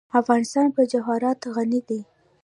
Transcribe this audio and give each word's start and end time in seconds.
افغانستان 0.19 0.67
په 0.75 0.81
جواهرات 0.91 1.39
غني 1.55 1.81
دی. 1.89 2.01